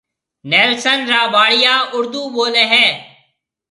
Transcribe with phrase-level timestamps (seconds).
[0.51, 2.85] نيلسن را ٻاݪيا اُردو ٻوليَ ھيََََ